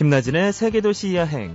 [0.00, 1.54] 김나진의 세계도시 여행.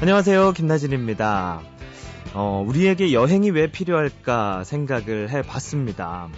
[0.00, 0.52] 안녕하세요.
[0.52, 1.60] 김나진입니다.
[2.32, 6.30] 어, 우리에게 여행이 왜 필요할까 생각을 해 봤습니다.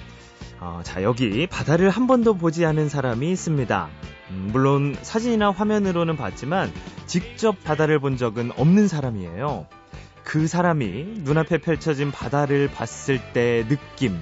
[0.58, 3.88] 어, 자, 여기 바다를 한 번도 보지 않은 사람이 있습니다.
[4.30, 6.72] 음, 물론 사진이나 화면으로는 봤지만
[7.06, 9.68] 직접 바다를 본 적은 없는 사람이에요.
[10.24, 14.18] 그 사람이 눈앞에 펼쳐진 바다를 봤을 때 느낌.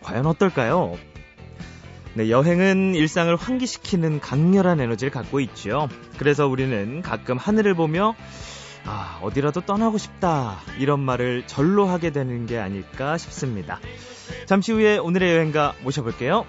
[0.00, 0.96] 과연 어떨까요?
[2.16, 5.88] 네, 여행은 일상을 환기시키는 강렬한 에너지를 갖고 있죠.
[6.16, 8.14] 그래서 우리는 가끔 하늘을 보며
[8.84, 10.58] 아, 어디라도 떠나고 싶다.
[10.78, 13.80] 이런 말을 절로 하게 되는 게 아닐까 싶습니다.
[14.46, 16.46] 잠시 후에 오늘의 여행가 모셔볼게요.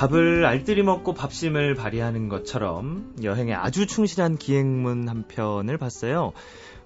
[0.00, 6.32] 밥을 알뜰히 먹고 밥심을 발휘하는 것처럼 여행에 아주 충실한 기행문 한 편을 봤어요.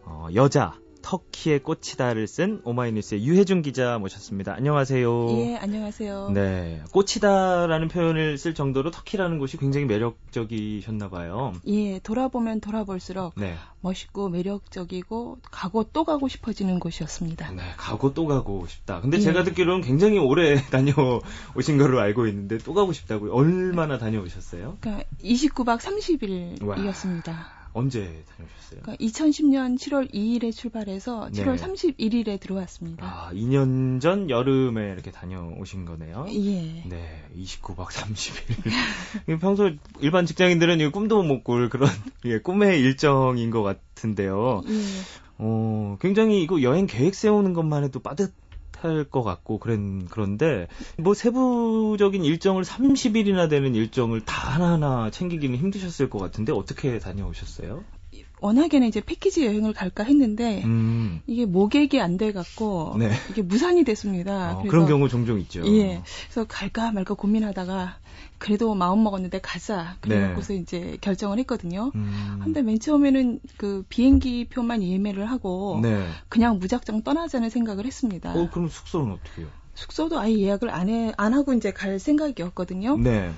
[0.02, 4.54] 어, 여자, 터키의 꽃이다를 쓴 오마이뉴스의 유혜준 기자 모셨습니다.
[4.54, 5.28] 안녕하세요.
[5.38, 6.30] 예, 안녕하세요.
[6.30, 11.52] 네, 꽃이다라는 표현을 쓸 정도로 터키라는 곳이 굉장히 매력적이셨나 봐요.
[11.66, 13.54] 예, 돌아보면 돌아볼수록 네.
[13.82, 17.50] 멋있고 매력적이고 가고 또 가고 싶어지는 곳이었습니다.
[17.52, 19.02] 네, 가고 또 가고 싶다.
[19.02, 19.20] 근데 예.
[19.20, 23.30] 제가 듣기로는 굉장히 오래 다녀오신 걸로 알고 있는데 또 가고 싶다고요.
[23.34, 24.78] 얼마나 다녀오셨어요?
[24.80, 27.63] 그러니까 29박 30일이었습니다.
[27.74, 28.80] 언제 다녀오셨어요?
[28.82, 31.92] 그러니까 2010년 7월 2일에 출발해서 7월 네.
[31.92, 33.04] 31일에 들어왔습니다.
[33.04, 36.26] 아, 2년 전 여름에 이렇게 다녀오신 거네요.
[36.30, 36.84] 예.
[36.88, 38.70] 네, 29박 30일.
[39.40, 41.90] 평소 일반 직장인들은 이거 꿈도 못 꿀 그런
[42.24, 44.62] 예, 꿈의 일정인 것 같은데요.
[44.66, 44.72] 예.
[45.38, 48.32] 어, 굉장히 이거 여행 계획 세우는 것만 해도 빠듯
[48.84, 50.66] 할 것 같고 그런 그런데
[50.98, 57.84] 뭐 세부적인 일정을 30일이나 되는 일정을 다 하나하나 챙기기는 힘드셨을 것 같은데 어떻게 다녀오셨어요?
[58.40, 61.22] 워낙에는 이제 패키지 여행을 갈까 했는데 음.
[61.26, 63.10] 이게 모객이 안 돼 갖고 네.
[63.30, 64.58] 이게 무산이 됐습니다.
[64.58, 65.62] 어, 그런 경우 종종 있죠.
[65.66, 66.02] 예.
[66.28, 67.98] 그래서 갈까 말까 고민하다가
[68.44, 69.96] 그래도 마음 먹었는데 가자.
[70.02, 70.16] 네.
[70.16, 71.90] 그래갖고서 이제 결정을 했거든요.
[71.94, 72.40] 음.
[72.44, 76.06] 근데 맨 처음에는 그 비행기 표만 예매를 하고 네.
[76.28, 78.34] 그냥 무작정 떠나자는 생각을 했습니다.
[78.34, 79.50] 어, 그럼 숙소는 어떻게 해요?
[79.72, 82.98] 숙소도 아예 예약을 안 해, 안 하고 이제 갈 생각이었거든요.
[82.98, 83.32] 네.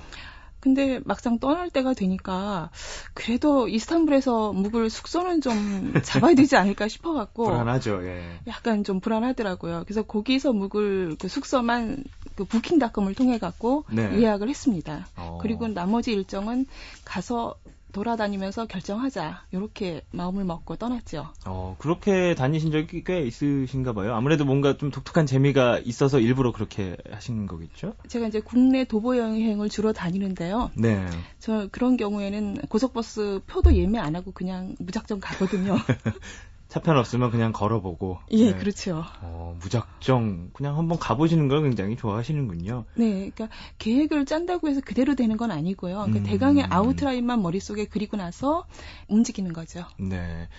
[0.59, 2.71] 근데 막상 떠날 때가 되니까
[3.13, 8.03] 그래도 이스탄불에서 묵을 숙소는 좀 잡아야 되지 않을까 싶어 갖고 불안하죠.
[8.05, 8.39] 예.
[8.47, 9.83] 약간 좀 불안하더라고요.
[9.85, 12.03] 그래서 거기서 묵을 그 숙소만
[12.35, 14.19] 그 부킹닷컴을 통해 갖고 네.
[14.19, 15.07] 예약을 했습니다.
[15.15, 15.39] 어.
[15.41, 16.65] 그리고 나머지 일정은
[17.05, 17.55] 가서
[17.97, 19.47] 돌아다니면서 결정하자.
[19.51, 21.29] 이렇게 마음을 먹고 떠났죠.
[21.47, 24.13] 어, 그렇게 다니신 적이 꽤 있으신가 봐요.
[24.13, 27.93] 아무래도 뭔가 좀 독특한 재미가 있어서 일부러 그렇게 하신 거겠죠?
[28.07, 30.69] 제가 이제 국내 도보 여행을 주로 다니는데요.
[30.75, 31.07] 네.
[31.39, 35.75] 저 그런 경우에는 고속버스 표도 예매 안 하고 그냥 무작정 가거든요.
[36.67, 38.19] 차편 없으면 그냥 걸어보고.
[38.31, 38.57] 예, 네.
[38.57, 39.03] 그렇죠.
[39.21, 42.85] 어, 무작정 그냥 한번 가보시는 걸 굉장히 좋아하시는군요.
[42.95, 45.95] 네, 그러니까 계획을 짠다고 해서 그대로 되는 건 아니고요.
[45.95, 46.23] 그러니까 음.
[46.23, 48.65] 대강의 아웃라인만 머릿속에 그리고 나서
[49.07, 49.85] 움직이는 거죠.
[49.97, 50.49] 네.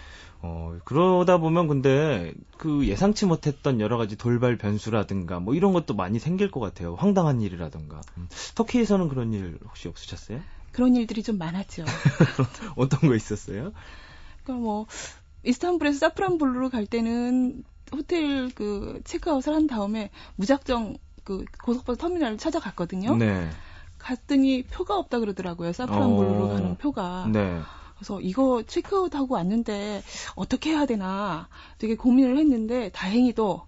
[0.40, 6.18] 어, 그러다 보면 근데 그 예상치 못했던 여러 가지 돌발 변수라든가 뭐 이런 것도 많이
[6.18, 6.94] 생길 것 같아요.
[6.94, 8.00] 황당한 일이라든가.
[8.16, 10.40] 음, 터키에서는 그런 일 혹시 없으셨어요?
[10.72, 11.84] 그런 일들이 좀 많았죠.
[12.76, 13.72] 어떤 거 있었어요?
[14.44, 14.86] 그러니까 뭐
[15.48, 23.16] 이스탄불에서 사프란불루로 갈 때는 호텔 그 체크아웃을 한 다음에 무작정 그 고속버스 터미널을 찾아갔거든요.
[23.16, 23.48] 네.
[23.98, 25.72] 갔더니 표가 없다 그러더라고요.
[25.72, 26.48] 사프란볼루로 어.
[26.48, 27.30] 가는 표가.
[27.32, 27.60] 네.
[27.96, 30.02] 그래서 이거 체크아웃하고 왔는데
[30.36, 31.48] 어떻게 해야 되나
[31.78, 33.62] 되게 고민을 했는데 다행히도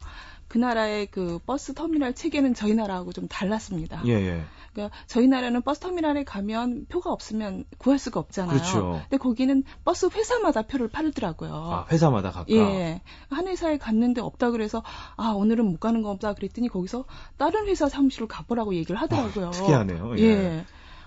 [0.48, 4.02] 그 나라의 그 버스 터미널 체계는 저희 나라하고 좀 달랐습니다.
[4.06, 4.44] 예, 예.
[4.72, 8.56] 그러니까 저희 나라는 버스 터미널에 가면 표가 없으면 구할 수가 없잖아요.
[8.56, 9.00] 그렇죠.
[9.08, 11.52] 근데 거기는 버스 회사마다 표를 팔더라고요.
[11.52, 12.50] 아, 회사마다 각각.
[12.50, 13.00] 예.
[13.30, 14.82] 한 회사에 갔는데 없다 그래서
[15.16, 17.04] 아, 오늘은 못 가는 거 없다 그랬더니 거기서
[17.36, 19.48] 다른 회사 사무실로 가보라고 얘기를 하더라고요.
[19.48, 20.18] 아, 특이하네요.
[20.18, 20.22] 예.
[20.22, 20.64] 예.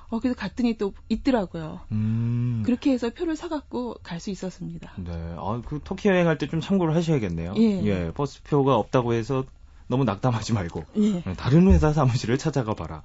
[0.10, 1.80] 어, 그래서 갔더니 또 있더라고요.
[1.92, 2.62] 음.
[2.66, 4.92] 그렇게 해서 표를 사갖고 갈 수 있었습니다.
[4.98, 5.12] 네.
[5.38, 7.54] 아, 그 터키 여행할 때 좀 참고를 하셔야겠네요.
[7.58, 8.12] 예.
[8.14, 9.44] 버스표가 없다고 해서
[9.88, 11.22] 너무 낙담하지 말고 예.
[11.22, 13.02] 네, 다른 회사 사무실을 찾아가 봐라.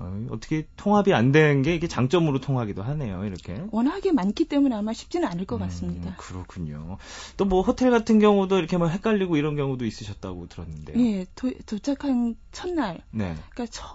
[0.00, 3.24] 어, 어떻게 통합이 안된게 이게 장점으로 통하기도 하네요.
[3.24, 3.62] 이렇게.
[3.70, 6.10] 워낙에 많기 때문에 아마 쉽지는 않을 것 같습니다.
[6.10, 6.96] 음, 그렇군요.
[7.36, 10.98] 또 뭐 호텔 같은 경우도 이렇게 막 헷갈리고 이런 경우도 있으셨다고 들었는데요.
[11.04, 13.34] 예, 도, 도착한 첫날, 네.
[13.50, 13.86] 그러니까 저,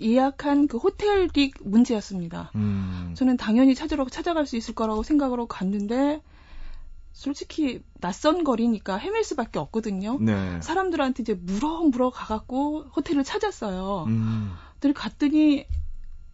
[0.00, 2.50] 예약한 그 호텔이 문제였습니다.
[2.56, 3.14] 음.
[3.16, 6.20] 저는 당연히 찾으러 찾아갈 수 있을 거라고 생각으로 갔는데
[7.14, 10.18] 솔직히 낯선 거리니까 헤맬 수밖에 없거든요.
[10.20, 10.60] 네.
[10.60, 14.04] 사람들한테 이제 물어 물어 가갖고 호텔을 찾았어요.
[14.08, 14.52] 음.
[14.80, 15.64] 들 갔더니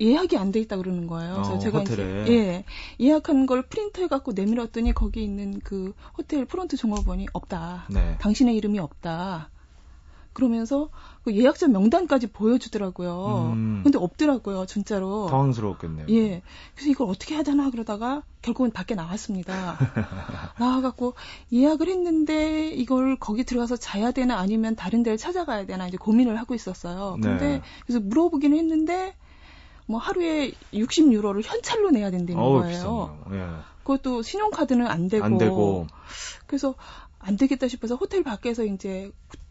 [0.00, 1.34] 예약이 안 돼 있다 그러는 거예요.
[1.34, 2.22] 그래서 어, 제가 호텔에.
[2.22, 2.64] 이제 예
[2.98, 7.86] 예약한 걸 프린트해 갖고 내밀었더니 거기 있는 그 호텔 프론트 종업원이 없다.
[7.90, 8.16] 네.
[8.18, 9.50] 당신의 이름이 없다.
[10.32, 10.90] 그러면서
[11.24, 13.52] 그 예약자 명단까지 보여주더라고요.
[13.54, 13.80] 음.
[13.82, 15.26] 근데 없더라고요, 진짜로.
[15.26, 16.06] 당황스러웠겠네요.
[16.10, 16.42] 예.
[16.74, 19.76] 그래서 이걸 어떻게 해야 되나 그러다가 결국은 밖에 나왔습니다.
[20.58, 21.14] 나와갖고
[21.52, 26.54] 예약을 했는데 이걸 거기 들어가서 자야 되나 아니면 다른 데를 찾아가야 되나 이제 고민을 하고
[26.54, 27.18] 있었어요.
[27.20, 27.62] 근데 네.
[27.86, 29.14] 그래서 물어보기는 했는데
[29.86, 33.18] 뭐 하루에 60유로를 현찰로 내야 된다는 어우, 거예요.
[33.32, 33.46] 예.
[33.82, 35.24] 그것도 신용카드는 안 되고.
[35.24, 35.86] 안 되고.
[36.46, 36.76] 그래서
[37.18, 39.10] 안 되겠다 싶어서 호텔 밖에서 이제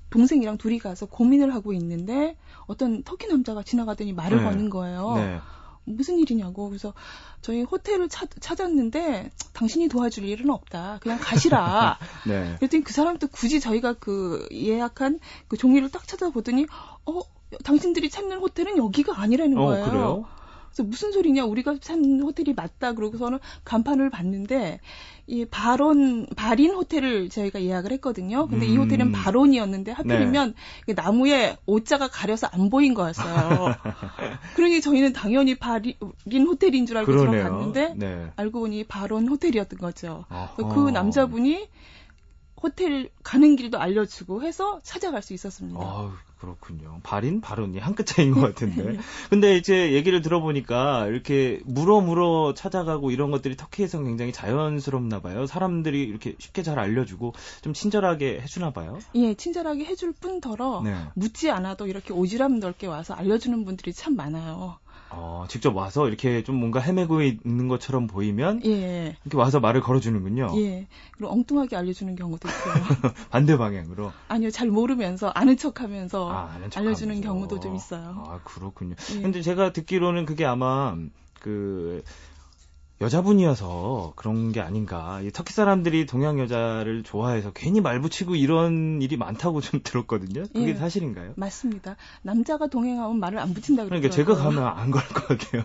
[0.09, 2.35] 동생이랑 둘이 가서 고민을 하고 있는데
[2.65, 4.43] 어떤 터키 남자가 지나가더니 말을 네.
[4.43, 5.13] 거는 거예요.
[5.15, 5.39] 네.
[5.85, 6.69] 무슨 일이냐고.
[6.69, 6.93] 그래서
[7.41, 10.99] 저희 호텔을 찾, 찾았는데 당신이 도와줄 일은 없다.
[11.01, 11.97] 그냥 가시라.
[12.27, 12.55] 네.
[12.59, 16.67] 그랬더니 그 사람도 굳이 저희가 그 예약한 그 종이를 딱 찾아보더니
[17.05, 17.21] 어
[17.63, 19.85] 당신들이 찾는 호텔은 여기가 아니라는 어, 거예요.
[19.85, 20.25] 그래요?
[20.69, 24.79] 그래서 무슨 소리냐 우리가 찾는 호텔이 맞다 그러고서는 간판을 봤는데
[25.27, 28.47] 이 바론 바린 호텔을 저희가 예약을 했거든요.
[28.47, 28.83] 근데 이 음.
[28.83, 30.55] 호텔은 바론이었는데 하필이면
[30.85, 33.75] 그 나무에 오자가 가려서 안 보인 거였어요.
[34.55, 35.93] 그러니 저희는 당연히 바린
[36.47, 37.43] 호텔인 줄 알고 그러네요.
[37.43, 38.31] 들어갔는데 네.
[38.35, 40.25] 알고 보니 바론 호텔이었던 거죠.
[40.57, 41.67] 그 남자분이
[42.61, 45.79] 호텔 가는 길도 알려주고 해서 찾아갈 수 있었습니다.
[45.81, 46.99] 아우, 그렇군요.
[47.03, 48.97] 발인, 발언이 한 끗 차이인 것 같은데.
[49.29, 55.45] 근데 이제 얘기를 들어보니까 이렇게 물어 물어 찾아가고 이런 것들이 터키에서 굉장히 자연스럽나 봐요.
[55.47, 58.99] 사람들이 이렇게 쉽게 잘 알려주고 좀 친절하게 해주나 봐요.
[59.15, 60.95] 예, 친절하게 해줄 뿐더러 네.
[61.15, 64.77] 묻지 않아도 이렇게 오지랖 넓게 와서 알려주는 분들이 참 많아요.
[65.11, 70.53] 어, 직접 와서 이렇게 좀 뭔가 헤매고 있는 것처럼 보이면 예, 이렇게 와서 말을 걸어주는군요.
[70.57, 70.87] 예.
[71.17, 72.73] 그리고 엉뚱하게 알려주는 경우도 있고요.
[73.31, 74.11] 반대 방향으로.
[74.27, 77.27] 아니요, 잘 모르면서 아는 척하면서 아, 아는 척 알려주는 하면서.
[77.27, 78.23] 경우도 좀 있어요.
[78.27, 78.95] 아, 그렇군요.
[79.15, 79.21] 예.
[79.21, 80.95] 근데 제가 듣기로는 그게 아마
[81.39, 82.03] 그
[83.01, 85.21] 여자분이어서 그런 게 아닌가.
[85.21, 90.43] 이 터키 사람들이 동양 여자를 좋아해서 괜히 말 붙이고 이런 일이 많다고 좀 들었거든요.
[90.53, 90.75] 그게 예.
[90.75, 91.33] 사실인가요?
[91.37, 91.95] 맞습니다.
[92.21, 94.09] 남자가 동행하면 말을 안 붙인다 그러니까.
[94.09, 95.63] 제가 가면 안걸것 같아요.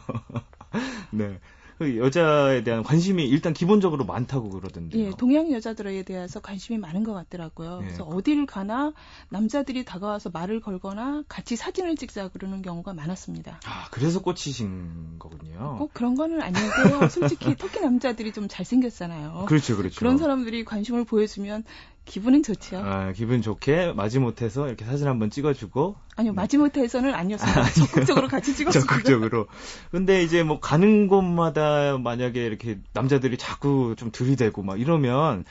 [1.10, 1.40] 네.
[1.78, 5.06] 그 여자에 대한 관심이 일단 기본적으로 많다고 그러던데요.
[5.06, 7.80] 예, 동양 여자들에 대해서 관심이 많은 것 같더라고요.
[7.82, 7.86] 예.
[7.86, 8.92] 그래서 어디를 가나
[9.28, 13.58] 남자들이 다가와서 말을 걸거나 같이 사진을 찍자 그러는 경우가 많았습니다.
[13.66, 15.33] 아, 그래서 꽂히신 거군요.
[15.58, 17.08] 꼭 그런 거는 아닌데요.
[17.10, 19.44] 솔직히 터키 남자들이 좀 잘생겼잖아요.
[19.46, 19.98] 그렇죠, 그렇죠.
[19.98, 21.64] 그런 사람들이 관심을 보여주면
[22.04, 22.78] 기분은 좋죠.
[22.78, 27.70] 아, 기분 좋게 마지못해서 이렇게 사진 한번 찍어주고 아니요, 마지못해서는 아니었습니다.
[27.70, 28.94] 적극적으로 같이 찍었습니다.
[28.94, 29.46] 적극적으로.
[29.90, 35.44] 근데 이제 뭐 가는 곳마다 만약에 이렇게 남자들이 자꾸 좀 들이대고 막 이러면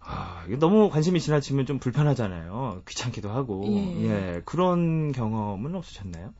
[0.00, 2.82] 아, 너무 관심이 지나치면 좀 불편하잖아요.
[2.88, 3.64] 귀찮기도 하고.
[3.68, 4.04] 예.
[4.04, 4.42] 예.
[4.44, 6.32] 그런 경험은 없으셨나요?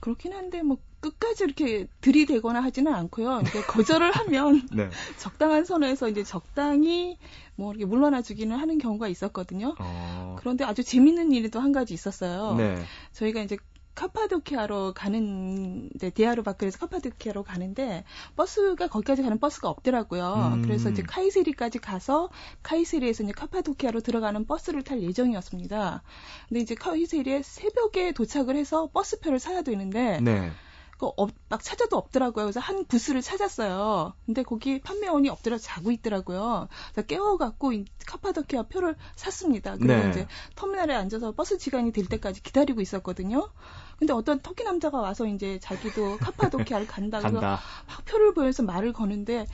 [0.00, 3.42] 그렇긴 한데 뭐 끝까지 이렇게 들이대거나 하지는 않고요.
[3.42, 4.90] 이제 거절을 하면 네.
[5.16, 7.18] 적당한 선에서 이제 적당히
[7.54, 9.74] 뭐 이렇게 물러나 주기는 하는 경우가 있었거든요.
[9.78, 10.36] 어.
[10.38, 12.54] 그런데 아주 재밌는 일이 또한 가지 있었어요.
[12.56, 12.82] 네.
[13.12, 13.56] 저희가 이제
[13.98, 18.04] 카파도키아로 가는 이제 디아르바크에서 카파도키아로 가는데
[18.36, 20.52] 버스가 거기까지 가는 버스가 없더라고요.
[20.54, 20.62] 음.
[20.62, 22.30] 그래서 이제 카이세리까지 가서
[22.62, 26.02] 카이세리에서 이제 카파도키아로 들어가는 버스를 탈 예정이었습니다.
[26.48, 30.52] 근데 이제 카이세리에 새벽에 도착을 해서 버스표를 사야 되는데 네.
[30.98, 32.46] 그 업- 막 찾아도 없더라고요.
[32.46, 34.14] 그래서 한 부스를 찾았어요.
[34.26, 36.68] 근데 거기 판매원이 엎드려 자고 있더라고요.
[36.92, 39.76] 그래서 깨워갖고 이 카파도키아 표를 샀습니다.
[39.76, 40.10] 그리고 네.
[40.10, 40.26] 이제
[40.56, 43.48] 터미널에 앉아서 버스 시간이 될 때까지 기다리고 있었거든요.
[43.98, 47.18] 근데 어떤 터키 남자가 와서 이제 자기도 카파도키아를 간다.
[47.20, 47.60] 그래서 간다.
[47.86, 49.46] 막 표를 보여서 말을 거는데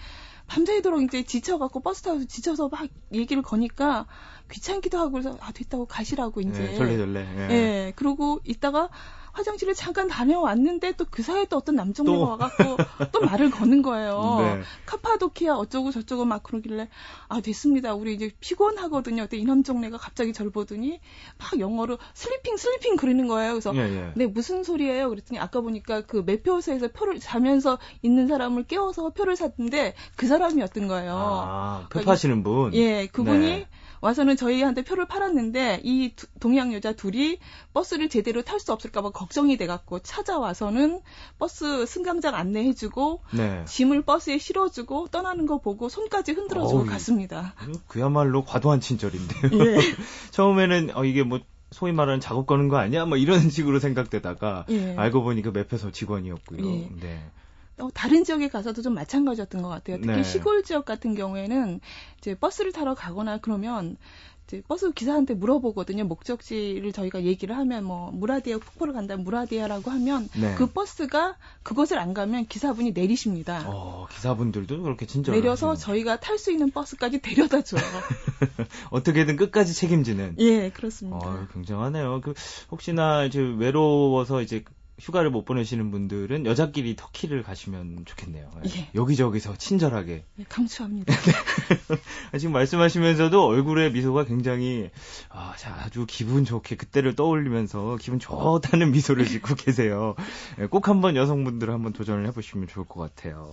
[0.46, 4.06] 밤새도록 이제 지쳐갖고 버스 타서 지쳐서 막 얘기를 거니까
[4.50, 7.20] 귀찮기도 하고 그래서 아 됐다고 가시라고 이제 예, 절레절레.
[7.20, 7.48] 예.
[7.50, 8.90] 예, 그러고 있다가
[9.34, 12.28] 화장실을 잠깐 다녀왔는데 또 그 사이에 또 어떤 남정네가 또.
[12.28, 12.76] 와갖고
[13.12, 14.38] 또 말을 거는 거예요.
[14.40, 14.62] 네.
[14.86, 16.88] 카파도키아 어쩌고 저쩌고 막 그러길래
[17.28, 17.94] 아 됐습니다.
[17.94, 19.22] 우리 이제 피곤하거든요.
[19.22, 20.98] 그때 이 남정네가 갑자기 절 보더니
[21.38, 23.52] 막 영어로 sleeping sleeping 그러는 거예요.
[23.52, 24.12] 그래서 예, 예.
[24.16, 25.08] 네 무슨 소리예요?
[25.08, 31.12] 그랬더니 아까 보니까 그 매표소에서 표를 자면서 있는 사람을 깨워서 표를 샀는데 그 사람이었던 거예요.
[31.16, 32.74] 아, 표파시는 분.
[32.74, 33.68] 예, 그분이 네.
[34.04, 37.38] 와서는 저희한테 표를 팔았는데 이 두- 동양 여자 둘이
[37.72, 41.00] 버스를 제대로 탈 수 없을까봐 걱정이 돼갖고 찾아와서는
[41.38, 43.64] 버스 승강장 안내해주고 네.
[43.64, 47.54] 짐을 버스에 실어주고 떠나는 거 보고 손까지 흔들어주고 어우, 갔습니다.
[47.88, 49.50] 그야말로 과도한 친절인데요.
[49.64, 49.78] 예.
[50.32, 53.06] 처음에는 어, 이게 뭐 소위 말하는 작업 거는 거 아니야?
[53.06, 54.94] 뭐 이런 식으로 생각되다가 예.
[54.98, 56.58] 알고 보니 그 매표소 직원이었고요.
[56.66, 56.88] 예.
[57.00, 57.24] 네.
[57.78, 59.98] 어, 다른 지역에 가서도 좀 마찬가지였던 것 같아요.
[60.00, 60.22] 특히 네.
[60.22, 61.80] 시골 지역 같은 경우에는
[62.18, 63.96] 이제 버스를 타러 가거나 그러면
[64.46, 66.04] 이제 버스 기사한테 물어보거든요.
[66.04, 70.54] 목적지를 저희가 얘기를 하면 뭐 무라디아 폭포를 간다 무라디아라고 하면 네.
[70.56, 73.64] 그 버스가 그곳을 안 가면 기사분이 내리십니다.
[73.66, 75.86] 어, 기사분들도 그렇게 친절을 내려서 하시는.
[75.86, 77.80] 저희가 탈 수 있는 버스까지 데려다 줘요.
[78.90, 80.36] 어떻게든 끝까지 책임지는.
[80.38, 81.16] 예, 그렇습니다.
[81.16, 82.20] 어, 굉장하네요.
[82.20, 82.34] 그
[82.70, 84.62] 혹시나 이제 외로워서 이제
[84.98, 88.50] 휴가를 못 보내시는 분들은 여자끼리 터키를 가시면 좋겠네요.
[88.76, 88.88] 예.
[88.94, 90.24] 여기저기서 친절하게.
[90.38, 91.12] 예, 강추합니다.
[92.38, 94.90] 지금 말씀하시면서도 얼굴에 미소가 굉장히
[95.30, 100.14] 아, 자, 아주 기분 좋게 그때를 떠올리면서 기분 좋다는 미소를 짓고 계세요.
[100.60, 103.52] 예, 꼭 한번 여성분들 한번 도전을 해보시면 좋을 것 같아요.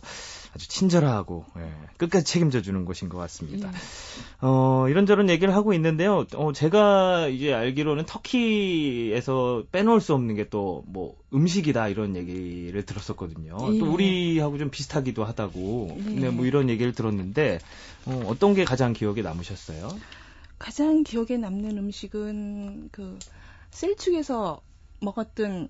[0.54, 3.70] 아주 친절하고 예, 끝까지 책임져 주는 곳인 것 같습니다.
[3.70, 3.74] 예.
[4.42, 6.26] 어, 이런저런 얘기를 하고 있는데요.
[6.36, 13.56] 어, 제가 이제 알기로는 터키에서 빼놓을 수 없는 게 또 뭐 음식이다 이런 얘기를 들었었거든요.
[13.74, 13.80] 예.
[13.80, 15.98] 또 우리하고 좀 비슷하기도 하다고.
[15.98, 16.02] 예.
[16.02, 17.60] 네, 뭐 이런 얘기를 들었는데
[18.06, 19.88] 어, 어떤 게 가장 기억에 남으셨어요?
[20.60, 23.18] 가장 기억에 남는 음식은 그
[23.72, 24.62] 셀축에서
[25.00, 25.70] 먹었던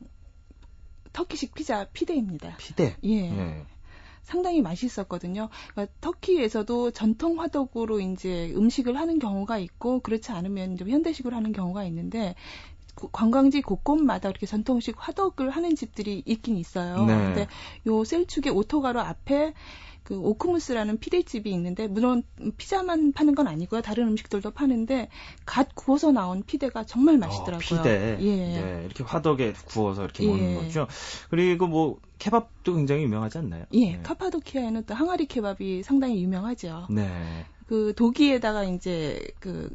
[1.13, 2.55] 터키식 피자 피데입니다.
[2.57, 2.95] 피대.
[3.03, 3.29] 예.
[3.29, 3.65] 네.
[4.23, 5.49] 상당히 맛있었거든요.
[5.71, 11.83] 그러니까 터키에서도 전통 화덕으로 이제 음식을 하는 경우가 있고 그렇지 않으면 좀 현대식으로 하는 경우가
[11.85, 12.35] 있는데
[12.95, 17.05] 그 관광지 곳곳마다 이렇게 전통식 화덕을 하는 집들이 있긴 있어요.
[17.05, 17.15] 네.
[17.15, 17.47] 근데
[17.87, 19.53] 요 셀축의 오토가르 앞에
[20.03, 22.23] 그 오크무스라는 피데집이 있는데 물론
[22.57, 23.81] 피자만 파는 건 아니고요.
[23.81, 25.09] 다른 음식들도 파는데
[25.45, 27.79] 갓 구워서 나온 피데가 정말 맛있더라고요.
[27.79, 28.17] 어, 피데.
[28.19, 28.35] 예.
[28.35, 30.27] 네, 이렇게 화덕에 구워서 이렇게 예.
[30.27, 30.87] 먹는 거죠.
[31.29, 33.65] 그리고 뭐 케밥도 굉장히 유명하지 않나요?
[33.73, 34.01] 예, 네.
[34.01, 36.87] 카파도키아에는 또 항아리 케밥이 상당히 유명하죠.
[36.89, 37.45] 네.
[37.67, 39.69] 그 도기에다가 이제 그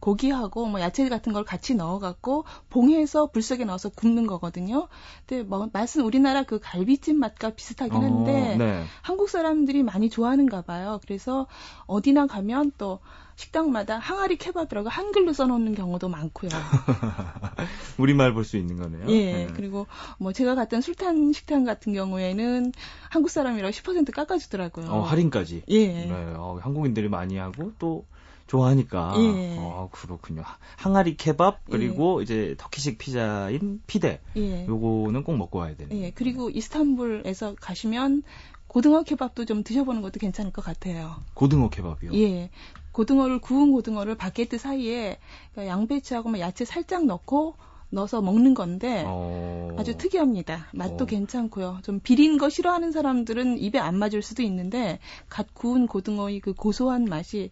[0.00, 4.88] 고기하고 뭐 야채 같은 걸 같이 넣어갖고 봉해서 불 속에 넣어서 굽는 거거든요.
[5.26, 8.84] 근데 뭐 맛은 우리나라 그 갈비찜 맛과 비슷하긴 한데 어, 네.
[9.02, 11.00] 한국 사람들이 많이 좋아하는가 봐요.
[11.04, 11.46] 그래서
[11.86, 13.00] 어디나 가면 또
[13.36, 16.50] 식당마다 항아리 케밥이라고 한글로 써놓는 경우도 많고요.
[17.98, 19.08] 우리말 볼 수 있는 거네요.
[19.08, 19.46] 예, 네.
[19.54, 19.86] 그리고
[20.18, 22.72] 뭐 제가 갔던 술탄 식당 같은 경우에는
[23.10, 24.86] 한국 사람이라고 10% 깎아주더라고요.
[24.90, 25.64] 어, 할인까지.
[25.68, 25.86] 예.
[25.88, 28.06] 네, 어, 한국인들이 많이 하고 또
[28.46, 29.14] 좋아하니까.
[29.18, 29.56] 예.
[29.58, 30.42] 어, 그렇군요.
[30.76, 34.20] 항아리 케밥 그리고 이제 터키식 피자인 피대.
[34.36, 34.66] 예.
[34.66, 35.96] 요거는 꼭 먹고 와야 되는.
[35.96, 38.22] 예, 그리고 이스탄불에서 가시면
[38.68, 41.16] 고등어 케밥도 좀 드셔보는 것도 괜찮을 것 같아요.
[41.34, 42.12] 고등어 케밥이요.
[42.14, 42.50] 예.
[42.92, 45.18] 고등어를 구운 고등어를 바게트 사이에
[45.52, 47.56] 그러니까 양배추하고 뭐 야채 살짝 넣고
[47.90, 49.76] 넣어서 먹는 건데 어.
[49.78, 50.66] 아주 특이합니다.
[50.72, 51.06] 맛도 어.
[51.06, 51.78] 괜찮고요.
[51.82, 54.98] 좀 비린 거 싫어하는 사람들은 입에 안 맞을 수도 있는데
[55.28, 57.50] 갓 구운 고등어의 그 고소한 맛이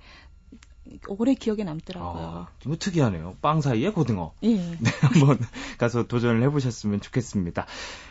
[1.08, 2.22] 오래 기억에 남더라고요.
[2.22, 3.36] 아, 좀 특이하네요.
[3.40, 4.32] 빵 사이에 고등어.
[4.42, 4.54] 예.
[4.80, 5.38] 네, 한번
[5.78, 7.66] 가서 도전을 해보셨으면 좋겠습니다.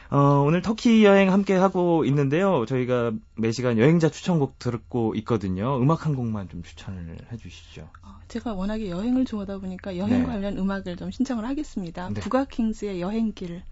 [0.10, 2.66] 어, 오늘 터키 여행 함께 하고 있는데요.
[2.66, 5.78] 저희가 매 시간 여행자 추천곡 듣고 있거든요.
[5.78, 7.88] 음악 한 곡만 좀 추천을 해주시죠.
[8.02, 10.26] 어, 제가 워낙에 여행을 좋아하다 보니까 여행 네.
[10.26, 12.10] 관련 음악을 좀 신청을 하겠습니다.
[12.10, 12.22] 네.
[12.22, 13.64] 부가킹스의 여행길.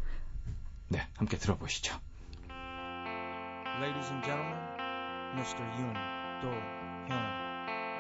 [0.90, 1.96] 네, 함께 들어보시죠.
[3.80, 4.60] Ladies and gentlemen,
[5.38, 5.64] Mr.
[5.80, 5.96] Yoon
[6.42, 6.50] Do
[7.10, 7.52] Hyun.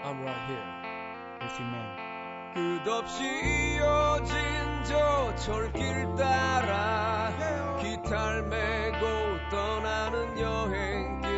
[0.04, 0.81] I'm right here
[1.42, 2.12] man.
[2.54, 4.36] 끝없이 이어진
[4.84, 7.32] 저 철길 따라
[7.80, 9.08] 기타를 메고
[9.50, 11.31] 떠나는 여행길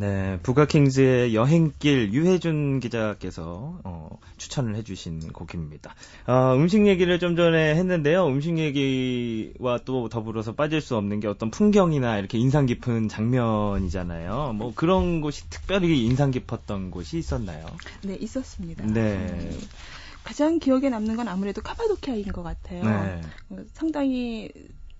[0.00, 5.94] 네, 부가킹즈의 여행길 유혜준 기자께서 어, 추천을 해주신 곡입니다.
[6.26, 8.26] 어, 음식 얘기를 좀 전에 했는데요.
[8.26, 14.54] 음식 얘기와 또 더불어서 빠질 수 없는 게 어떤 풍경이나 이렇게 인상 깊은 장면이잖아요.
[14.54, 17.66] 뭐 그런 곳이 특별히 인상 깊었던 곳이 있었나요?
[18.02, 18.86] 네, 있었습니다.
[18.86, 19.16] 네.
[19.16, 19.60] 음,
[20.24, 22.84] 가장 기억에 남는 건 아무래도 카파도키아인 것 같아요.
[22.84, 23.20] 네.
[23.50, 24.50] 어, 상당히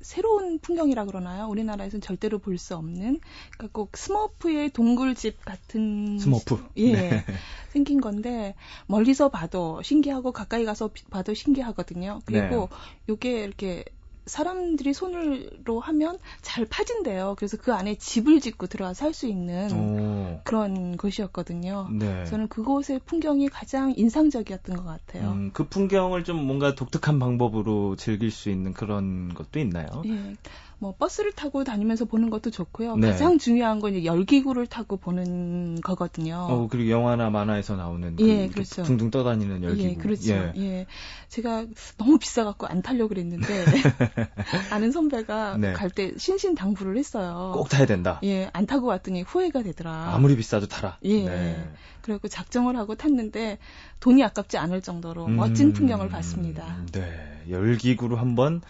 [0.01, 1.47] 새로운 풍경이라 그러나요?
[1.49, 3.21] 우리나라에서는 절대로 볼 수 없는,
[3.57, 6.69] 그러니까 꼭 스머프의 동굴집 같은 스머프.
[6.79, 7.25] 예 네.
[7.71, 8.55] 생긴 건데
[8.87, 12.21] 멀리서 봐도 신기하고 가까이 가서 비- 봐도 신기하거든요.
[12.25, 12.77] 그리고 네.
[13.11, 13.85] 요게 이렇게
[14.27, 17.35] 사람들이 손으로 하면 잘 파진대요.
[17.39, 21.89] 그래서 그 안에 집을 짓고 들어가 살수 있는 오, 그런 곳이었거든요.
[21.91, 22.25] 네.
[22.27, 25.33] 저는 그곳의 풍경이 가장 인상적이었던 것 같아요.
[25.33, 29.87] 음, 그 풍경을 좀 뭔가 독특한 방법으로 즐길 수 있는 그런 것도 있나요?
[30.07, 30.37] 예,
[30.81, 32.97] 뭐 버스를 타고 다니면서 보는 것도 좋고요.
[32.97, 33.11] 네.
[33.11, 36.37] 가장 중요한 건 열기구를 타고 보는 거거든요.
[36.49, 38.83] 어, 그리고 영화나 만화에서 나오는 그 예, 그렇죠.
[38.83, 39.89] 둥둥 떠다니는 열기구.
[39.89, 40.33] 예, 그렇죠.
[40.33, 40.53] 예.
[40.57, 40.87] 예.
[41.29, 41.67] 제가
[41.99, 43.47] 너무 비싸 갖고 안 타려고 그랬는데,
[44.73, 45.75] 아는 선배가 네.
[45.75, 47.53] 갈때 신신당부를 했어요.
[47.55, 48.19] 꼭 타야 된다.
[48.25, 50.15] 예, 안 타고 왔더니 후회가 되더라.
[50.15, 50.97] 아무리 비싸도 타라.
[51.05, 51.25] 예.
[51.25, 51.71] 네.
[52.01, 53.59] 그리고 작정을 하고 탔는데
[54.01, 56.79] 돈이 아깝지 않을 정도로 멋진 음, 풍경을 봤습니다.
[56.93, 57.43] 네.
[57.51, 58.63] 열기구로 한번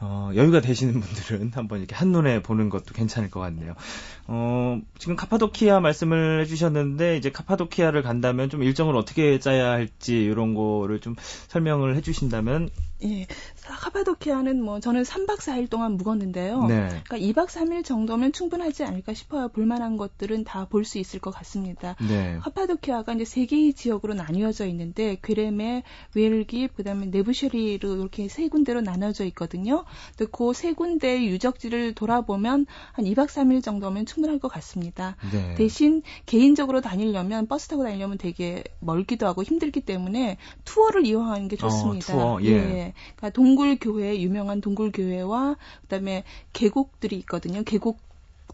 [0.00, 3.74] 어, 여유가 되시는 분들은 한번 이렇게 한눈에 보는 것도 괜찮을 것 같네요.
[4.32, 11.00] 어, 지금 카파도키아 말씀을 해주셨는데, 이제 카파도키아를 간다면 좀 일정을 어떻게 짜야 할지, 이런 거를
[11.00, 11.16] 좀
[11.48, 12.70] 설명을 해주신다면,
[13.02, 13.26] 예.
[13.64, 16.66] 카파도키아는 뭐 저는 3박 4일 동안 묵었는데요.
[16.66, 16.88] 네.
[17.08, 19.48] 그러니까 2박 3일 정도면 충분하지 않을까 싶어요.
[19.48, 21.96] 볼만한 것들은 다 볼 수 있을 것 같습니다.
[22.06, 22.38] 네.
[22.42, 25.82] 카파도키아가 이제 세 개의 지역으로 나뉘어져 있는데 괴레메,
[26.14, 29.84] 위르귑, 그 다음에 네브셰히르로 이렇게 세 군데로 나눠져 있거든요.
[30.30, 35.16] 그 세 군데의 유적지를 돌아보면 한 2박 3일 정도면 충분 할 것 같습니다.
[35.30, 35.54] 네.
[35.54, 42.14] 대신 개인적으로 다니려면 버스 타고 다니려면 되게 멀기도 하고 힘들기 때문에 투어를 이용하는 게 좋습니다.
[42.14, 42.94] 어, 투어, 예.
[43.16, 46.24] 그러니까 동굴 교회 유명한 동굴 교회와 그다음에
[46.54, 47.62] 계곡들이 있거든요.
[47.62, 47.98] 계곡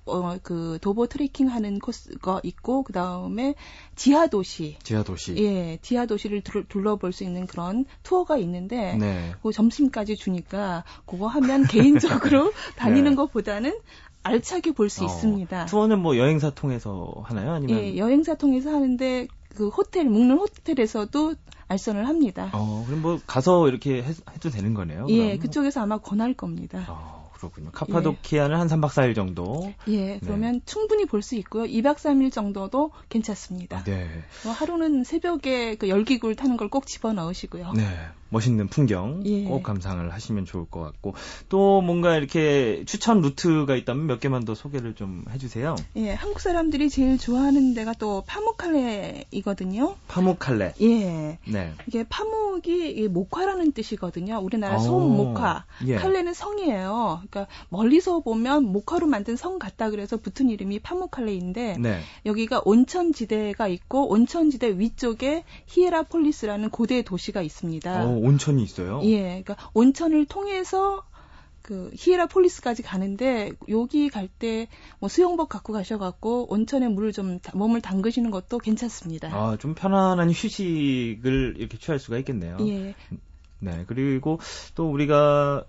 [0.06, 3.54] 어, 그 도보 트레킹 하는 코스가 있고 그 다음에
[3.96, 5.35] 지하 도시 지하 도시.
[5.37, 9.35] 예, 지하 도시를 둘, 둘러볼 수 있는 그런 투어가 있는데 네.
[9.42, 13.16] 그 점심까지 주니까 그거 하면 개인적으로 다니는 네.
[13.16, 13.78] 것보다는
[14.26, 15.66] 알차게 볼수 어, 있습니다.
[15.66, 17.52] 투어는 뭐 여행사 통해서 하나요?
[17.52, 17.78] 아니면?
[17.78, 21.35] 예, 여행사 통해서 하는데 그 호텔 묵는 호텔에서도
[21.68, 22.50] 알선을 합니다.
[22.52, 25.06] 어, 그럼 뭐 가서 이렇게 해, 도 되는 거네요?
[25.09, 25.38] 예, 그럼?
[25.38, 26.85] 그쪽에서 아마 권할 겁니다.
[26.88, 27.71] 어, 그렇군요.
[27.73, 29.73] 카파도키아는 한 3박 4일 정도.
[29.88, 31.64] 예, 그러면 충분히 볼 수 있고요.
[31.64, 33.83] 2박 3일 정도도 괜찮습니다.
[33.85, 34.09] 네.
[34.45, 37.73] 뭐 하루는 새벽에 그 열기구를 타는 걸 꼭 집어 넣으시고요.
[37.75, 37.83] 네.
[38.28, 39.45] 멋있는 풍경 예.
[39.45, 41.14] 꼭 감상을 하시면 좋을 것 같고
[41.49, 45.76] 또 뭔가 이렇게 추천 루트가 있다면 몇 개만 더 소개를 좀 해주세요.
[45.95, 49.97] 예, 한국 사람들이 제일 좋아하는 데가 또 파묵칼레이거든요.
[50.09, 50.75] 파묵칼레.
[50.83, 51.38] 예.
[51.47, 51.73] 네.
[51.87, 54.38] 이게 pamuk이 목화라는 뜻이거든요.
[54.38, 55.64] 우리나라 오, 솜 목화.
[55.87, 55.95] 예.
[55.97, 57.23] 칼레는 성이에요.
[57.30, 62.00] 그러니까 멀리서 보면 목화로 만든 성 같다 그래서 붙은 이름이 파묵칼레인데 네.
[62.25, 68.04] 여기가 온천 지대가 있고 온천 지대 위쪽에 히에라폴리스라는 고대 도시가 있습니다.
[68.04, 69.00] 어, 온천이 있어요.
[69.04, 71.04] 예, 그러니까 온천을 통해서
[71.62, 74.69] 그 히에라폴리스까지 가는데 여기 갈 때
[75.00, 79.34] 뭐 수영복 갖고 가셔갖고 온천에 물을 좀 다- 몸을 담그시는 것도 괜찮습니다.
[79.34, 82.56] 아, 좀 편안한 휴식을 이렇게 취할 수가 있겠네요.
[82.60, 82.95] 예,
[83.58, 83.84] 네.
[83.86, 84.39] 그리고
[84.75, 85.65] 또 우리가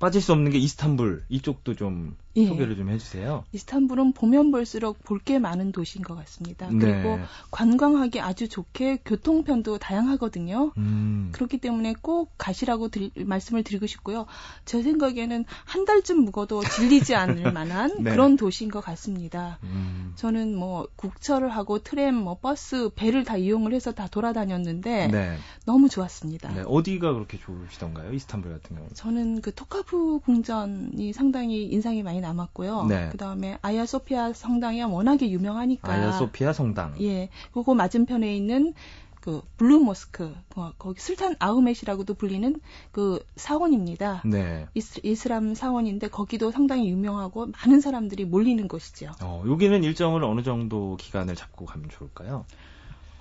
[0.00, 1.24] 빠질 수 없는 게 이스탄불.
[1.28, 2.46] 이쪽도 좀 예.
[2.46, 3.44] 소개를 좀 해주세요.
[3.52, 6.68] 이스탄불은 보면 볼수록 볼 게 많은 도시인 것 같습니다.
[6.70, 6.78] 네.
[6.78, 7.18] 그리고
[7.50, 10.72] 관광하기 아주 좋게 교통편도 다양하거든요.
[10.78, 11.28] 음.
[11.32, 14.26] 그렇기 때문에 꼭 가시라고 들- 말씀을 드리고 싶고요.
[14.64, 18.10] 제 생각에는 한 달쯤 묵어도 질리지 않을 만한 네.
[18.12, 19.58] 그런 도시인 것 같습니다.
[19.64, 20.12] 음.
[20.16, 25.36] 저는 뭐 국철을 하고 트램, 뭐 버스, 배를 다 이용을 해서 다 돌아다녔는데 네.
[25.66, 26.52] 너무 좋았습니다.
[26.54, 26.62] 네.
[26.66, 28.12] 어디가 그렇게 좋으시던가요?
[28.14, 28.94] 이스탄불 같은 경우는?
[28.94, 32.84] 저는 그 토카프 궁전이 상당히 인상이 많이 남았고요.
[32.84, 33.08] 네.
[33.10, 35.92] 그 다음에 아야 소피아 성당이 워낙에 유명하니까.
[35.92, 36.94] 아야 소피아 성당.
[37.00, 37.28] 예.
[37.52, 38.74] 그거 맞은편에 있는
[39.20, 42.58] 그 블루 모스크, 어, 거기 술탄 아흐멧이라고도 불리는
[42.90, 44.22] 그 사원입니다.
[44.24, 44.66] 네.
[44.74, 49.12] 이스, 이슬람 사원인데 거기도 상당히 유명하고 많은 사람들이 몰리는 곳이죠.
[49.22, 52.46] 어, 여기는 일정을 어느 정도 기간을 잡고 가면 좋을까요?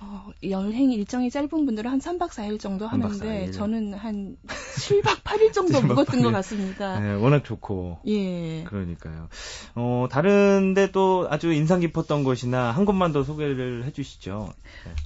[0.01, 3.51] 어, 여행 일정이 짧은 분들은 한 3박 4일 정도 하는데 사일.
[3.51, 6.23] 저는 한 7박 8일 정도 7박 묵었던 8일.
[6.23, 6.99] 것 같습니다.
[7.01, 7.99] 네, 워낙 좋고.
[8.07, 8.63] 예.
[8.63, 9.27] 그러니까요.
[9.75, 14.53] 어, 다른데 또 아주 인상 깊었던 곳이나 한 곳만 더 소개를 해 주시죠.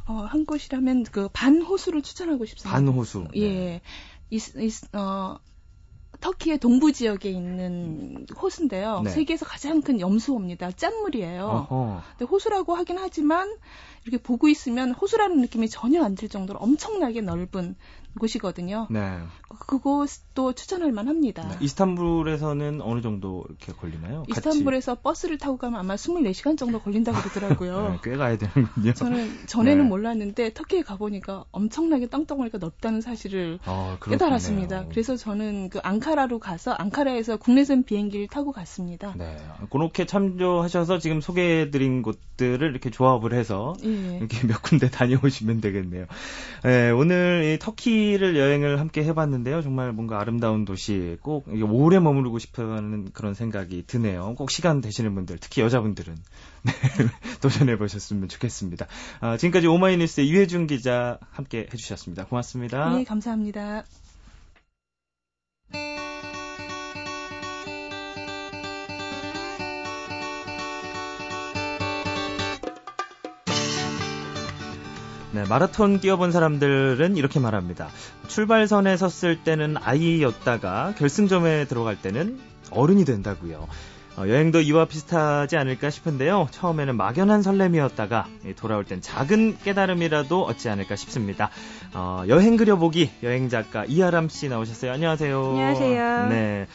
[0.05, 2.71] 어, 한 곳이라면 그 반호수를 추천하고 싶습니다.
[2.77, 3.27] 반호수.
[3.33, 3.41] 네.
[3.41, 3.81] 예.
[4.29, 5.37] 이, 이, 어,
[6.21, 9.01] 터키의 동부 지역에 있는 호수인데요.
[9.03, 9.09] 네.
[9.09, 10.71] 세계에서 가장 큰 염수호입니다.
[10.71, 11.45] 짠물이에요.
[11.69, 12.01] 어허.
[12.17, 13.53] 근데 호수라고 하긴 하지만
[14.05, 17.75] 이렇게 보고 있으면 호수라는 느낌이 전혀 안 들 정도로 엄청나게 넓은
[18.19, 18.87] 곳이거든요.
[18.91, 19.17] 네.
[19.49, 21.47] 그- 그곳도 추천할 만합니다.
[21.47, 21.55] 네.
[21.61, 24.19] 이스탄불에서는 어느 정도 이렇게 걸리나요?
[24.19, 24.31] 같이?
[24.31, 27.17] 이스탄불에서 버스를 타고 가면 아마 24시간 정도 걸린다고
[27.57, 27.89] 그러더라고요.
[27.93, 28.93] 네, 꽤 가야 되는군요.
[28.93, 29.89] 저는 전에는 네.
[29.89, 34.17] 몰랐는데 터키에 가보니까 엄청나게 땅덩어리가 넓다는 사실을 어, 그렇겠네요.
[34.19, 34.85] 깨달았습니다.
[34.89, 39.15] 그래서 저는 그 앙카라로 가서 앙카라에서 국내선 비행기를 타고 갔습니다.
[39.17, 39.35] 네.
[39.71, 43.92] 그렇게 참조하셔서 지금 소개해드린 곳들을 이렇게 조합을 해서 예.
[43.93, 46.05] 이렇게 몇 군데 다녀오시면 되겠네요.
[46.63, 49.61] 네, 오늘 이 터키를 여행을 함께 해봤는데요.
[49.61, 54.35] 정말 뭔가 아름다운 도시 꼭 오래 머무르고 싶어하는 그런 생각이 드네요.
[54.37, 56.15] 꼭 시간 되시는 분들, 특히 여자분들은
[56.63, 56.71] 네,
[57.41, 58.87] 도전해 보셨으면 좋겠습니다.
[59.19, 62.25] 아, 지금까지 오마이뉴스의 이회준 기자 함께 해주셨습니다.
[62.25, 62.95] 고맙습니다.
[62.95, 63.83] 네, 감사합니다.
[75.33, 77.87] 네, 마라톤 뛰어본 사람들은 이렇게 말합니다.
[78.27, 83.67] 출발선에 섰을 때는 아이였다가 결승점에 들어갈 때는 어른이 된다고요.
[84.15, 86.49] 어, 여행도 이와 비슷하지 않을까 싶은데요.
[86.51, 91.49] 처음에는 막연한 설렘이었다가 돌아올 땐 작은 깨달음이라도 얻지 않을까 싶습니다.
[91.95, 94.91] 어, 여행 그려보기 여행 작가 이하람 씨 나오셨어요.
[94.91, 95.49] 안녕하세요.
[95.49, 96.27] 안녕하세요.
[96.29, 96.67] 네.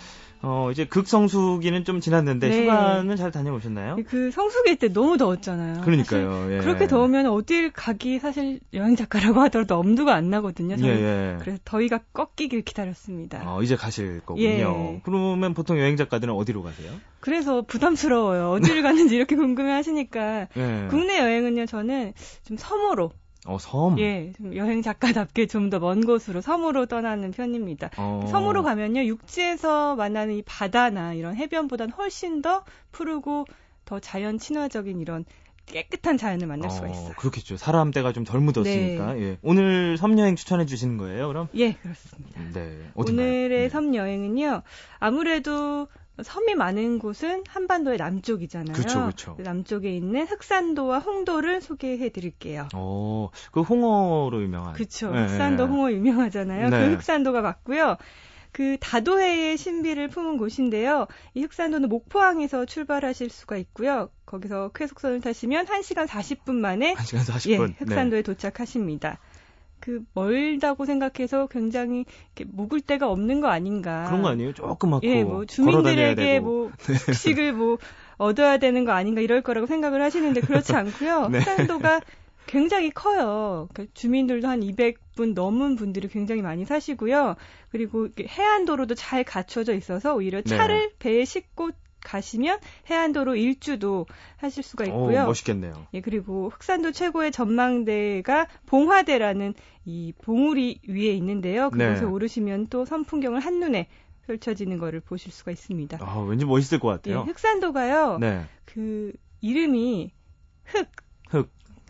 [0.42, 2.62] 어, 이제 극성수기는 좀 지났는데 네.
[2.62, 3.96] 휴가는 잘 다녀오셨나요?
[4.06, 5.80] 그 성수기 때 너무 더웠잖아요.
[5.82, 6.52] 그러니까요.
[6.52, 6.58] 예.
[6.58, 10.74] 그렇게 더우면 어딜 가기 사실 여행 작가라고 하더라도 엄두가 안 나거든요.
[10.74, 11.36] 예, 저는 예.
[11.40, 13.42] 그래서 더위가 꺾이길 기다렸습니다.
[13.44, 14.46] 어, 이제 가실 거군요.
[14.46, 15.00] 예.
[15.04, 16.92] 그러면 보통 여행 작가들은 어디로 가세요?
[17.20, 18.50] 그래서 부담스러워요.
[18.50, 20.86] 어디를 가는지 이렇게 궁금해 하시니까 예.
[20.90, 22.12] 국내 여행은요 저는
[22.44, 23.10] 좀 섬으로
[23.46, 23.98] 어, 섬.
[23.98, 27.90] 예, 좀 여행 작가답게 좀 더 먼 곳으로 섬으로 떠나는 편입니다.
[27.96, 28.26] 어.
[28.30, 33.46] 섬으로 가면요 육지에서 만나는 이 바다나 이런 해변보다는 훨씬 더 푸르고
[33.84, 35.24] 더 자연 친화적인 이런
[35.66, 37.12] 깨끗한 자연을 만날 수가 어, 있어요.
[37.16, 37.56] 그렇겠죠.
[37.58, 39.18] 사람 때가 좀 덜 묻었으니까.
[39.18, 39.38] 예.
[39.42, 41.48] 오늘 섬 여행 추천해 주시는 거예요, 그럼?
[41.54, 42.40] 예, 그렇습니다.
[42.54, 42.90] 네.
[42.94, 43.26] 어딘가요?
[43.28, 43.68] 오늘의 네.
[43.68, 44.62] 섬 여행은요.
[44.98, 45.88] 아무래도
[46.22, 48.74] 섬이 많은 곳은 한반도의 남쪽이잖아요.
[48.74, 49.36] 그쵸, 그쵸.
[49.38, 52.68] 남쪽에 있는 흑산도와 홍도를 소개해 드릴게요.
[52.74, 54.74] 어, 그 홍어로 유명한.
[54.74, 55.12] 그쵸.
[55.14, 55.68] 예, 흑산도 예.
[55.68, 56.70] 홍어 유명하잖아요.
[56.70, 56.78] 네.
[56.78, 57.96] 그 흑산도가 맞고요.
[58.50, 61.06] 그 다도해의 신비를 품은 곳인데요.
[61.34, 64.10] 이 흑산도는 목포항에서 출발하실 수가 있고요.
[64.26, 67.50] 거기서 쾌속선을 타시면 1시간 40분 만에 1시간 40분.
[67.50, 67.74] 예, 네.
[67.78, 69.18] 흑산도에 도착하십니다.
[69.80, 74.04] 그 멀다고 생각해서 굉장히 이렇게 묵을 데가 없는 거 아닌가.
[74.06, 74.52] 그런 거 아니에요?
[74.52, 75.06] 조그맣고.
[75.06, 76.40] 예, 뭐 주민들에게.
[76.40, 77.78] 뭐 숙식을 뭐
[78.16, 81.28] 얻어야 되는 거 아닌가 이럴 거라고 생각을 하시는데 그렇지 않고요.
[81.32, 81.38] 네.
[81.38, 82.00] 흑산도가
[82.46, 83.68] 굉장히 커요.
[83.74, 87.36] 그 주민들도 한 200분 넘은 분들이 굉장히 많이 사시고요.
[87.70, 90.56] 그리고 해안도로도 잘 갖춰져 있어서 오히려 네.
[90.56, 91.70] 차를 배에 싣고
[92.08, 95.22] 가시면 해안도로 일주도 하실 수가 있고요.
[95.22, 95.86] 어, 멋있겠네요.
[95.92, 99.52] 예, 그리고 흑산도 최고의 전망대가 봉화대라는
[99.84, 101.68] 이 봉우리 위에 있는데요.
[101.70, 102.04] 그곳에 네.
[102.04, 103.88] 오르시면 또 선풍경을 한눈에
[104.26, 105.98] 펼쳐지는 거를 보실 수가 있습니다.
[106.00, 107.20] 아, 왠지 멋있을 것 예, 같아요.
[107.30, 108.18] 흑산도가요.
[108.18, 108.44] 네.
[108.64, 110.12] 그 이름이
[110.64, 110.88] 흑,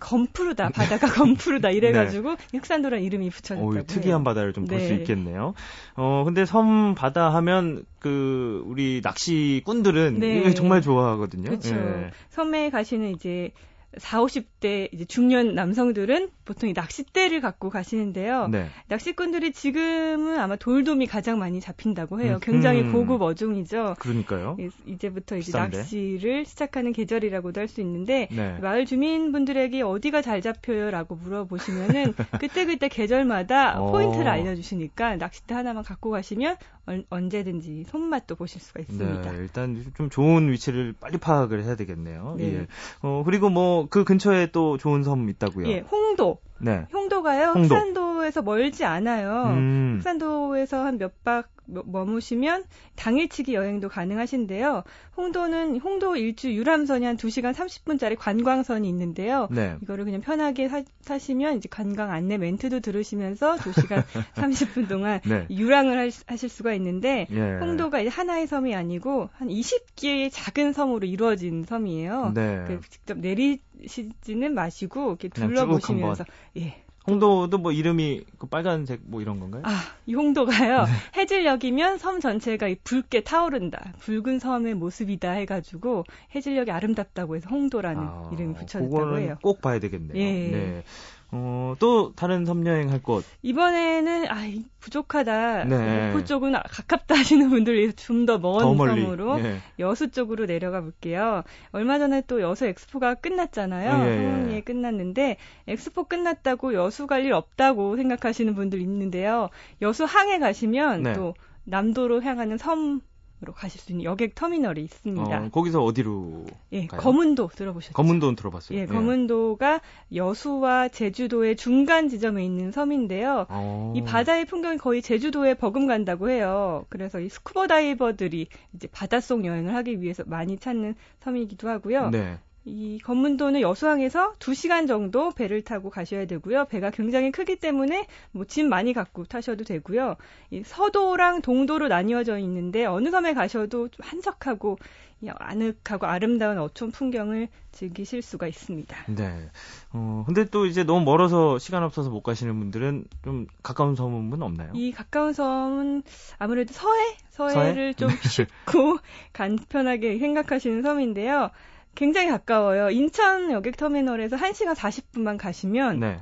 [0.01, 0.09] 흑.
[0.09, 0.71] 검푸르다.
[0.71, 4.25] 바다가 검푸르다 이래가지고 흑산도라는 이름이 어, 붙여졌다고 특이한 해요.
[4.25, 4.95] 바다를 좀 볼수 네.
[4.97, 5.55] 있겠네요.
[5.97, 10.55] 어, 근데 섬 바다 하면 그 우리 낚시꾼들은 네.
[10.55, 11.51] 정말 좋아하거든요.
[11.51, 11.75] 그렇죠.
[11.75, 12.11] 예.
[12.31, 13.53] 섬에 가시는 이제
[13.97, 18.49] 4, 50대 이제 중년 남성들은 보통 이 낚싯대를 갖고 가시는데요.
[18.49, 18.69] 네.
[18.89, 22.35] 낚시꾼들이 지금은 아마 돌돔이 가장 많이 잡힌다고 해요.
[22.35, 22.41] 음.
[22.43, 22.93] 굉장히 음.
[22.93, 23.97] 고급 어종이죠.
[23.99, 24.57] 그러니까요.
[24.61, 25.79] 예, 이제부터 이제 비싼데?
[25.79, 28.59] 낚시를 시작하는 계절이라고도 할 수 있는데 네.
[28.61, 33.93] 마을 주민분들에게 어디가 잘 잡혀요라고 물어보시면은 그때그때 계절마다 어.
[33.93, 39.31] 포인트를 알려 주시니까 낚싯대 하나만 갖고 가시면 언, 언제든지 손맛도 보실 수가 있습니다.
[39.33, 42.37] 네, 일단 좀 좋은 위치를 빨리 파악을 해야 되겠네요.
[42.39, 42.61] 네.
[42.61, 42.67] 예.
[43.03, 45.69] 어, 그리고 뭐그 근처에 또 좋은 섬 있다고요.
[45.69, 46.39] 예, 홍도.
[46.61, 46.87] 네.
[46.93, 47.53] 홍도가요.
[47.55, 47.75] 홍도.
[47.75, 49.55] 흑산도에서 멀지 않아요.
[49.57, 49.95] 음.
[49.99, 52.65] 흑산도에서 한 몇 박 머무시면
[52.97, 54.85] 당일치기 여행도 가능하신데요.
[55.19, 59.49] 홍도는 홍도 일주 유람선이 한 2시간 30분짜리 관광선이 있는데요.
[59.51, 59.77] 네.
[59.83, 64.03] 이거를 그냥 편하게 사, 타시면 이제 관광 안내 멘트도 들으시면서 2시간
[64.37, 65.47] 30분 동안 네.
[65.51, 67.59] 유랑을 할- 하실 수가 있는데 예.
[67.61, 72.33] 홍도가 이제 하나의 섬이 아니고 한 20개의 작은 섬으로 이루어진 섬이에요.
[72.35, 72.65] 네.
[72.67, 76.25] 그 직접 내리시지는 마시고 이렇게 둘러보시면서
[76.57, 76.83] 예.
[77.07, 79.63] 홍도도 뭐 이름이 그 빨간색 뭐 이런 건가요?
[79.65, 79.71] 아,
[80.05, 80.85] 이 홍도가요.
[80.85, 80.91] 네.
[81.17, 83.95] 해질녘이면 섬 전체가 이 붉게 타오른다.
[84.01, 89.39] 붉은 섬의 모습이다 해가지고 해질녘이 아름답다고 해서 홍도라는 아, 붙여졌다고 그거는 해요.
[89.43, 90.19] 꼭 봐야 되겠네요.
[90.19, 90.51] 예.
[90.51, 90.83] 네.
[91.31, 93.23] 어, 또 다른 섬 여행 할 곳.
[93.43, 95.65] 이번에는 아 이- 부족하다.
[95.65, 96.07] 네.
[96.13, 98.61] 목포 쪽은 가깝다 하시는 분들 위해서 좀 더 먼.
[98.61, 99.59] 섬으로 예.
[99.79, 101.43] 여수 쪽으로 내려가 볼게요.
[101.73, 104.07] 얼마 전에 또 여수 엑스포가 끝났잖아요.
[104.07, 104.23] 예, 예.
[104.25, 105.37] 성황리에 끝났는데
[105.67, 109.51] 엑스포 끝났다고 여수 갈 일 없다고 생각하시는 분들 있는데요.
[109.83, 111.13] 여수 항에 가시면 네.
[111.13, 113.01] 또 남도로 향하는 섬
[113.41, 115.45] 으로 가실 수 있는 여객 터미널이 있습니다.
[115.45, 117.01] 어, 거기서 어디로 예, 가요?
[117.01, 117.93] 검은도 들어보셨죠?
[117.93, 118.77] 검은도는 들어봤어요.
[118.77, 119.81] 예, 검은도가
[120.13, 123.47] 여수와 제주도의 중간 지점에 있는 섬인데요.
[123.49, 123.93] 어.
[123.95, 126.85] 이 바다의 풍경이 거의 제주도에 버금간다고 해요.
[126.89, 132.11] 그래서 이 스쿠버 다이버들이 이제 바닷속 여행을 하기 위해서 많이 찾는 섬이기도 하고요.
[132.11, 132.39] 네.
[132.69, 136.67] 이 검문도는 여수항에서 2시간 정도 배를 타고 가셔야 되고요.
[136.67, 140.17] 배가 굉장히 크기 때문에 뭐 짐 많이 갖고 타셔도 되고요.
[140.51, 144.79] 이 서도랑 동도로 나뉘어져 있는데 어느 섬에 가셔도 좀 한적하고
[145.21, 148.97] 이 아늑하고 아름다운 어촌 풍경을 즐기실 수가 있습니다.
[149.09, 149.51] 네.
[149.93, 154.71] 어, 근데 또 이제 너무 멀어서 시간 없어서 못 가시는 분들은 좀 가까운 섬은 없나요?
[154.75, 156.03] 이 가까운 섬은
[156.39, 157.17] 아무래도 서해?
[157.31, 157.53] 서해?
[157.53, 158.99] 서해를 좀 쉽고
[159.33, 161.51] 간편하게 생각하시는 섬인데요.
[161.95, 162.91] 굉장히 가까워요.
[162.91, 166.19] 인천 여객터미널에서 1시간 40분만 가시면 네.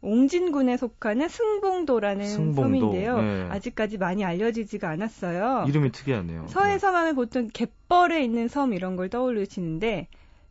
[0.00, 2.62] 옹진군에 속하는 승봉도라는 승봉도.
[2.62, 3.20] 섬인데요.
[3.20, 3.46] 네.
[3.50, 5.64] 아직까지 많이 알려지지가 않았어요.
[5.68, 6.46] 이름이 특이하네요.
[6.48, 10.06] 서해 섬 하면 보통 갯벌에 있는 섬 이런 걸 떠올리시는데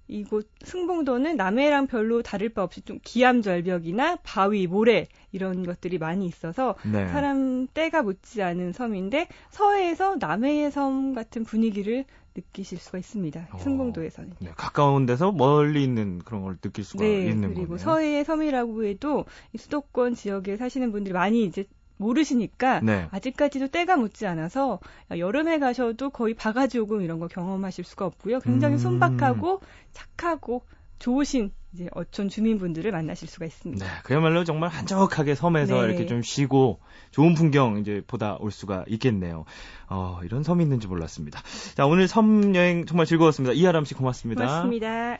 [0.07, 6.75] 이곳 승봉도는 남해랑 별로 다를 바 없이 좀 기암절벽이나 바위, 모래 이런 것들이 많이 있어서
[6.89, 7.07] 네.
[7.07, 13.47] 사람 때가 묻지 않은 섬인데 서해에서 남해의 섬 같은 분위기를 느끼실 수가 있습니다.
[13.51, 13.57] 어.
[13.57, 14.33] 승봉도에서는.
[14.39, 17.77] 네, 가까운 데서 멀리 있는 그런 걸 느낄 수가 네, 있는 그리고 거네요.
[17.79, 21.65] 서해의 섬이라고 해도 이 수도권 지역에 사시는 분들이 많이 이제
[21.97, 23.07] 모르시니까 네.
[23.11, 24.79] 아직까지도 때가 묻지 않아서
[25.15, 28.39] 여름에 가셔도 거의 바가지 오금 이런 거 경험하실 수가 없고요.
[28.39, 28.79] 굉장히 음.
[28.79, 29.61] 순박하고
[29.93, 30.63] 착하고
[30.99, 33.85] 좋으신 이제 어촌 주민분들을 만나실 수가 있습니다.
[33.85, 35.87] 네, 그야말로 정말 한적하게 섬에서 네.
[35.87, 36.79] 이렇게 좀 쉬고
[37.11, 39.45] 좋은 풍경 이제 보다 올 수가 있겠네요.
[39.89, 41.41] 어, 이런 섬이 있는지 몰랐습니다.
[41.75, 43.53] 자, 오늘 섬 여행 정말 즐거웠습니다.
[43.53, 44.45] 이하람 씨 고맙습니다.
[44.45, 45.19] 고맙습니다.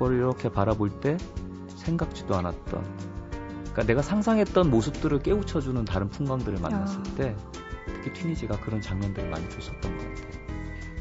[0.00, 1.18] 그걸 이렇게 바라볼 때
[1.76, 2.82] 생각지도 않았던
[3.64, 7.14] 그러니까 내가 상상했던 모습들을 깨우쳐주는 다른 풍광들을 만났을 아.
[7.16, 7.36] 때
[7.84, 10.40] 특히 튀니지가 그런 장면들을 많이 줬었던 것 같아요.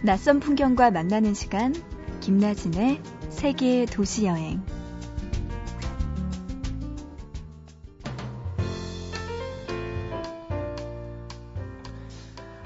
[0.03, 1.73] 낯선 풍경과 만나는 시간
[2.19, 4.62] 김나진의 세계 도시 여행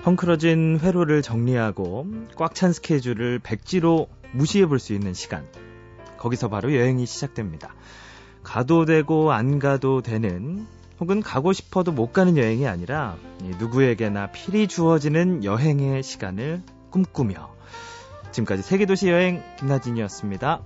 [0.03, 5.47] 헝클어진 회로를 정리하고 꽉 찬 스케줄을 백지로 무시해 볼 수 있는 시간.
[6.23, 7.75] 거기서 바로 여행이 시작됩니다.
[8.43, 10.65] 가도 되고 안 가도 되는
[10.99, 17.53] 혹은 가고 싶어도 못 가는 여행이 아니라 이 누구에게나 필히 주어지는 여행의 시간을 꿈꾸며
[18.31, 20.61] 지금까지 세계도시 여행 김나진이었습니다.